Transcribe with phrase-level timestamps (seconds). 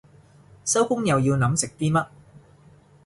[0.65, 2.07] 收工又要諗食啲乜